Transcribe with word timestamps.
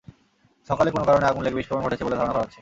সকালে 0.69 0.89
কোনো 0.91 1.05
কারণে 1.05 1.25
আগুন 1.25 1.41
লেগে 1.43 1.57
বিস্ফোরণ 1.57 1.81
ঘটেছে 1.83 2.05
বলে 2.05 2.15
ধারণা 2.15 2.33
করা 2.33 2.43
হচ্ছে। 2.43 2.59